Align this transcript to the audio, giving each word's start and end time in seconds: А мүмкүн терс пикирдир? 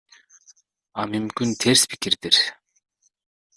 А 0.99 1.05
мүмкүн 1.11 1.53
терс 1.63 1.83
пикирдир? 1.93 2.35